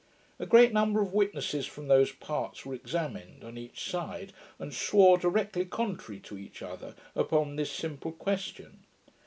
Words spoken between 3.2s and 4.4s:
on each side,